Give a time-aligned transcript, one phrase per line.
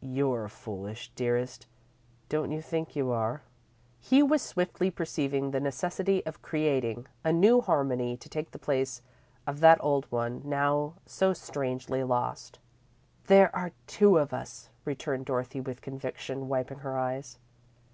[0.00, 1.66] You're foolish, dearest,
[2.30, 3.42] don't you think you are?"
[4.00, 9.02] He was swiftly perceiving the necessity of creating a new harmony to take the place
[9.46, 12.58] of that old one, now so strangely lost.
[13.26, 17.38] "There are two of us," returned Dorothy, with conviction, wiping her eyes.